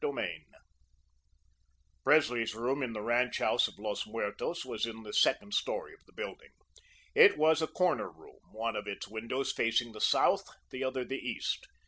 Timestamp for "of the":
5.93-6.13